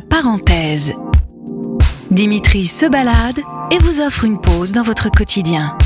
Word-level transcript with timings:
Parenthèse. 0.00 0.94
Dimitri 2.10 2.66
se 2.66 2.86
balade 2.86 3.40
et 3.70 3.78
vous 3.78 4.00
offre 4.00 4.24
une 4.24 4.40
pause 4.40 4.72
dans 4.72 4.82
votre 4.82 5.10
quotidien. 5.10 5.76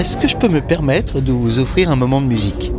Est-ce 0.00 0.16
que 0.16 0.26
je 0.26 0.36
peux 0.36 0.48
me 0.48 0.60
permettre 0.60 1.20
de 1.20 1.30
vous 1.30 1.58
offrir 1.58 1.90
un 1.90 1.96
moment 1.96 2.20
de 2.22 2.26
musique 2.26 2.72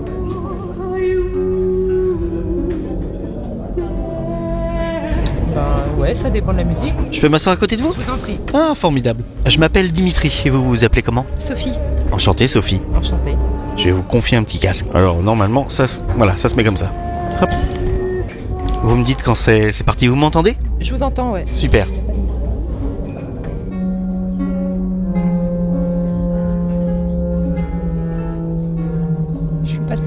Ben 5.54 5.84
ouais, 6.00 6.16
ça 6.16 6.30
dépend 6.30 6.54
de 6.54 6.58
la 6.60 6.64
musique. 6.64 6.94
Je 7.12 7.20
peux 7.20 7.30
m'asseoir 7.30 7.54
à 7.54 7.58
côté 7.58 7.76
de 7.76 7.82
vous 7.82 7.94
Je 7.98 8.02
vous 8.06 8.12
en 8.12 8.18
prie. 8.18 8.40
Ah, 8.54 8.74
formidable. 8.76 9.24
Je 9.46 9.60
m'appelle 9.60 9.92
Dimitri 9.92 10.32
et 10.46 10.50
vous 10.50 10.64
vous 10.64 10.84
appelez 10.84 11.02
comment 11.02 11.26
Sophie, 11.38 11.74
Enchanté, 12.12 12.48
Sophie. 12.48 12.82
enchantée. 12.98 13.36
Je 13.78 13.86
vais 13.86 13.92
vous 13.92 14.04
confier 14.04 14.38
un 14.38 14.44
petit 14.44 14.60
casque. 14.60 14.86
Alors, 14.94 15.22
normalement, 15.22 15.68
ça, 15.70 15.88
se- 15.88 16.04
voilà, 16.18 16.38
ça 16.38 16.50
se 16.50 16.56
met 16.56 16.64
comme 16.64 16.78
ça. 16.78 16.92
Hop. 17.42 17.50
Vous 18.84 18.96
me 18.98 19.04
dites 19.04 19.24
quand 19.24 19.36
c'est 19.36 19.72
c'est 19.72 19.84
parti, 19.84 20.08
vous 20.08 20.16
m'entendez 20.16 20.56
Je 20.80 20.94
vous 20.94 21.04
entends, 21.04 21.32
ouais. 21.34 21.46
Super. 21.54 21.88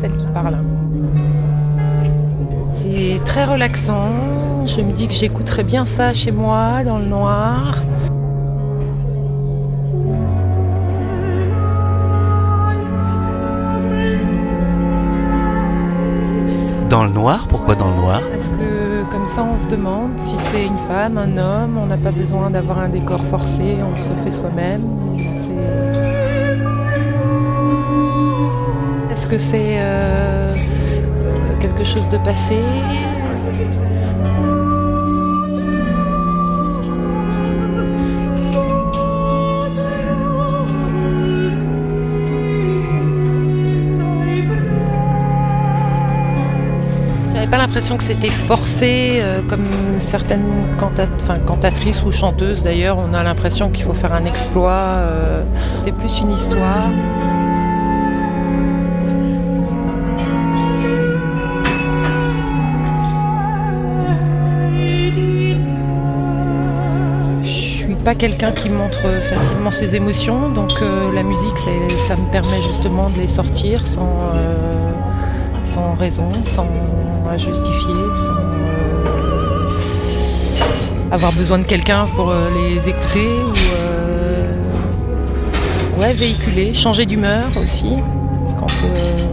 Celle 0.00 0.16
qui 0.16 0.26
parle. 0.26 0.58
C'est 2.72 3.20
très 3.24 3.44
relaxant. 3.44 4.66
Je 4.66 4.80
me 4.80 4.92
dis 4.92 5.06
que 5.08 5.14
j'écouterais 5.14 5.62
bien 5.62 5.86
ça 5.86 6.12
chez 6.12 6.32
moi, 6.32 6.82
dans 6.84 6.98
le 6.98 7.06
noir. 7.06 7.74
Dans 16.90 17.04
le 17.04 17.10
noir? 17.10 17.46
Pourquoi 17.48 17.74
dans 17.74 17.90
le 17.90 17.96
noir? 17.96 18.20
Parce 18.32 18.48
que 18.48 19.04
comme 19.10 19.26
ça, 19.26 19.44
on 19.44 19.58
se 19.62 19.68
demande 19.68 20.12
si 20.18 20.36
c'est 20.38 20.66
une 20.66 20.78
femme, 20.88 21.18
un 21.18 21.36
homme. 21.36 21.78
On 21.78 21.86
n'a 21.86 21.96
pas 21.96 22.12
besoin 22.12 22.50
d'avoir 22.50 22.78
un 22.78 22.88
décor 22.88 23.20
forcé. 23.24 23.78
On 23.82 23.98
se 23.98 24.10
le 24.10 24.16
fait 24.16 24.32
soi-même. 24.32 24.82
C'est. 25.34 25.52
Est-ce 29.14 29.28
que 29.28 29.38
c'est 29.38 29.76
euh, 29.78 30.48
euh, 30.48 31.58
quelque 31.60 31.84
chose 31.84 32.08
de 32.08 32.18
passé? 32.18 32.58
Pas 47.48 47.58
l'impression 47.58 47.96
que 47.96 48.02
c'était 48.02 48.30
forcé, 48.30 49.18
euh, 49.20 49.42
comme 49.48 49.64
certaines 49.98 50.42
cantatrices 51.46 52.02
ou 52.02 52.10
chanteuses 52.10 52.64
d'ailleurs. 52.64 52.98
On 52.98 53.14
a 53.14 53.22
l'impression 53.22 53.70
qu'il 53.70 53.84
faut 53.84 53.94
faire 53.94 54.12
un 54.12 54.24
exploit. 54.24 55.04
c'était 55.76 55.92
plus 55.92 56.18
une 56.18 56.32
histoire. 56.32 56.90
Pas 68.04 68.14
quelqu'un 68.14 68.52
qui 68.52 68.68
montre 68.68 69.00
facilement 69.22 69.70
ses 69.70 69.94
émotions, 69.94 70.50
donc 70.50 70.72
euh, 70.82 71.10
la 71.14 71.22
musique, 71.22 71.56
ça 71.56 72.16
me 72.16 72.30
permet 72.30 72.60
justement 72.68 73.08
de 73.08 73.16
les 73.16 73.28
sortir 73.28 73.86
sans, 73.86 74.30
euh, 74.34 74.92
sans 75.62 75.94
raison, 75.94 76.30
sans 76.44 76.68
justifier, 77.38 77.94
sans 78.14 78.32
euh, 78.32 79.70
avoir 81.12 81.32
besoin 81.32 81.58
de 81.58 81.64
quelqu'un 81.64 82.06
pour 82.14 82.30
les 82.54 82.86
écouter 82.86 83.28
ou 85.96 86.00
ouais, 86.00 86.12
véhiculer, 86.12 86.74
changer 86.74 87.06
d'humeur 87.06 87.46
aussi. 87.56 87.94
Quand, 88.58 88.66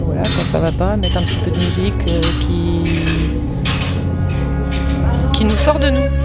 voilà, 0.06 0.22
quand 0.22 0.46
ça 0.46 0.60
va 0.60 0.72
pas, 0.72 0.96
mettre 0.96 1.18
un 1.18 1.22
petit 1.22 1.38
peu 1.44 1.50
de 1.50 1.56
musique 1.56 2.06
qui, 2.40 2.84
qui 5.34 5.44
nous 5.44 5.58
sort 5.58 5.78
de 5.78 5.90
nous. 5.90 6.21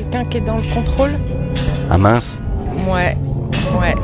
Quelqu'un 0.00 0.24
qui 0.24 0.38
est 0.38 0.40
dans 0.40 0.56
le 0.56 0.74
contrôle. 0.74 1.10
Ah 1.90 1.98
mince. 1.98 2.40
Ouais, 2.88 3.16
ouais. 3.78 3.94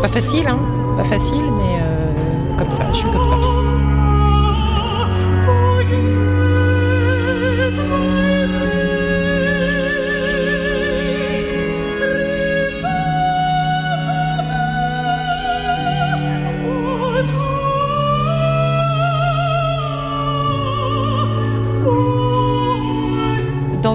Pas 0.00 0.08
facile, 0.08 0.46
hein. 0.46 0.58
Pas 0.96 1.04
facile, 1.04 1.42
mais 1.42 1.78
euh, 1.82 2.56
comme 2.56 2.70
ça, 2.70 2.86
je 2.92 2.98
suis 2.98 3.10
comme 3.10 3.24
ça. 3.24 3.36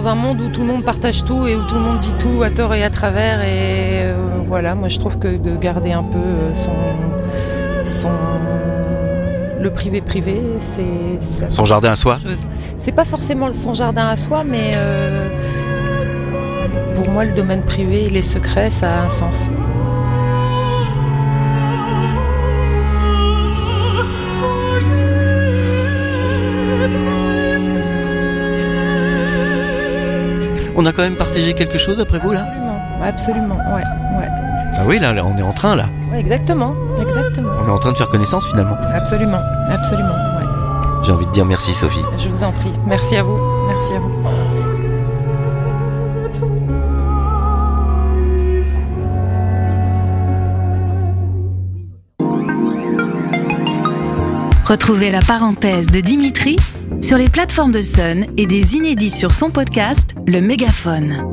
Dans 0.01 0.07
un 0.07 0.15
monde 0.15 0.41
où 0.41 0.49
tout 0.49 0.61
le 0.61 0.67
monde 0.67 0.83
partage 0.83 1.23
tout 1.23 1.45
et 1.45 1.55
où 1.55 1.63
tout 1.63 1.75
le 1.75 1.81
monde 1.81 1.99
dit 1.99 2.13
tout 2.17 2.41
à 2.41 2.49
tort 2.49 2.73
et 2.73 2.83
à 2.83 2.89
travers, 2.89 3.41
et 3.43 4.01
euh, 4.01 4.15
voilà, 4.47 4.73
moi 4.73 4.87
je 4.87 4.97
trouve 4.97 5.19
que 5.19 5.37
de 5.37 5.55
garder 5.55 5.91
un 5.91 6.01
peu 6.01 6.17
euh, 6.17 6.55
son, 6.55 6.71
son 7.85 8.09
le 9.59 9.69
privé 9.69 10.01
privé, 10.01 10.41
c'est 10.57 11.19
Son 11.51 11.65
jardin 11.65 11.91
à 11.91 11.95
soi. 11.95 12.17
C'est 12.79 12.93
pas 12.93 13.05
forcément 13.05 13.53
son 13.53 13.75
jardin 13.75 14.07
à 14.07 14.17
soi, 14.17 14.43
mais 14.43 14.71
euh, 14.73 15.29
pour 16.95 17.07
moi, 17.07 17.23
le 17.23 17.33
domaine 17.33 17.61
privé 17.61 18.09
les 18.09 18.23
secrets, 18.23 18.71
ça 18.71 19.01
a 19.01 19.05
un 19.05 19.09
sens. 19.11 19.51
On 30.75 30.85
a 30.85 30.91
quand 30.91 31.01
même 31.01 31.15
partagé 31.15 31.53
quelque 31.53 31.77
chose 31.77 31.99
après 31.99 32.19
vous 32.19 32.31
là? 32.31 32.45
Absolument, 33.03 33.55
absolument, 33.55 33.55
ouais, 33.75 33.83
ouais. 34.19 34.27
Ah 34.75 34.83
oui, 34.85 34.99
là, 34.99 35.11
là, 35.11 35.25
on 35.25 35.37
est 35.37 35.41
en 35.41 35.51
train 35.51 35.75
là. 35.75 35.85
Ouais, 36.11 36.19
exactement, 36.19 36.75
exactement. 36.99 37.51
On 37.63 37.67
est 37.67 37.71
en 37.71 37.77
train 37.77 37.91
de 37.91 37.97
faire 37.97 38.09
connaissance 38.09 38.47
finalement. 38.47 38.77
Absolument, 38.93 39.41
absolument, 39.67 40.09
ouais. 40.09 40.47
J'ai 41.03 41.11
envie 41.11 41.25
de 41.25 41.31
dire 41.31 41.45
merci 41.45 41.73
Sophie. 41.73 42.01
Je 42.17 42.29
vous 42.29 42.43
en 42.43 42.51
prie. 42.51 42.71
Merci 42.87 43.17
à 43.17 43.23
vous. 43.23 43.37
Merci 43.67 43.93
à 43.93 43.99
vous. 43.99 44.11
Retrouvez 54.65 55.11
la 55.11 55.19
parenthèse 55.19 55.87
de 55.87 55.99
Dimitri 55.99 56.55
sur 57.01 57.17
les 57.17 57.29
plateformes 57.29 57.71
de 57.71 57.81
Sun 57.81 58.25
et 58.37 58.45
des 58.45 58.75
inédits 58.75 59.09
sur 59.09 59.33
son 59.33 59.49
podcast 59.49 60.11
Le 60.27 60.39
Mégaphone. 60.39 61.31